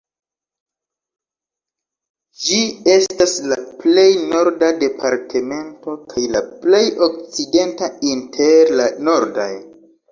Ĝi 2.45 2.57
estas 2.93 3.35
la 3.51 3.59
plej 3.83 4.07
norda 4.33 4.73
departemento 4.87 5.97
kaj 6.13 6.25
la 6.39 6.43
plej 6.67 6.83
okcidenta 7.11 7.93
inter 8.15 8.79
la 8.83 8.95
nordaj. 9.11 9.53